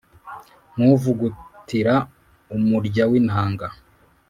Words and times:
nk’ 0.73 0.81
uvugutira 0.93 1.93
umurya 2.55 3.03
w’ 3.11 3.13
inanga 3.19 3.67